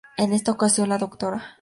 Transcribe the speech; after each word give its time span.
En 0.17 0.33
esta 0.33 0.49
ocasión 0.51 0.89
la 0.89 0.97
Dra. 0.97 1.43